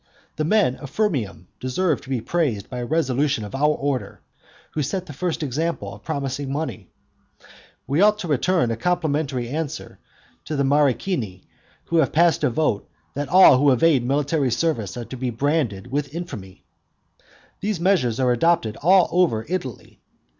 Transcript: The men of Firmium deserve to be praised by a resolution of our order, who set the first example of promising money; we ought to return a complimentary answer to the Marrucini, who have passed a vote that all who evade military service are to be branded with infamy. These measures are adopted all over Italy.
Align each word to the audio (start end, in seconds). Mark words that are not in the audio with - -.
The 0.35 0.43
men 0.43 0.77
of 0.77 0.89
Firmium 0.89 1.45
deserve 1.59 2.01
to 2.01 2.09
be 2.09 2.21
praised 2.21 2.71
by 2.71 2.79
a 2.79 2.85
resolution 2.87 3.45
of 3.45 3.53
our 3.53 3.75
order, 3.75 4.21
who 4.71 4.81
set 4.81 5.05
the 5.05 5.13
first 5.13 5.43
example 5.43 5.93
of 5.93 6.01
promising 6.03 6.51
money; 6.51 6.89
we 7.85 8.01
ought 8.01 8.17
to 8.17 8.27
return 8.27 8.71
a 8.71 8.75
complimentary 8.77 9.47
answer 9.47 9.99
to 10.45 10.55
the 10.55 10.63
Marrucini, 10.63 11.43
who 11.85 11.97
have 11.97 12.11
passed 12.11 12.43
a 12.43 12.49
vote 12.49 12.89
that 13.13 13.29
all 13.29 13.59
who 13.59 13.71
evade 13.71 14.03
military 14.03 14.49
service 14.49 14.97
are 14.97 15.05
to 15.05 15.17
be 15.17 15.29
branded 15.29 15.91
with 15.91 16.15
infamy. 16.15 16.63
These 17.59 17.79
measures 17.79 18.19
are 18.19 18.31
adopted 18.31 18.77
all 18.77 19.07
over 19.11 19.45
Italy. 19.49 19.99